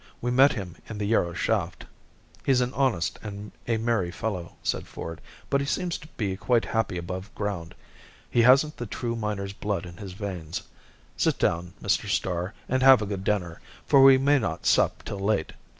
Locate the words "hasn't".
8.41-8.77